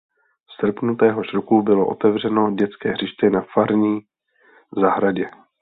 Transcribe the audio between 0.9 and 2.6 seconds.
téhož roku bylo otevřeno